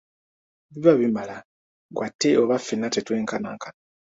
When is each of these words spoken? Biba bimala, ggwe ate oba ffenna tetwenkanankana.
Biba 0.71 0.93
bimala, 0.99 1.35
ggwe 1.91 2.03
ate 2.07 2.29
oba 2.41 2.55
ffenna 2.61 2.87
tetwenkanankana. 2.93 3.79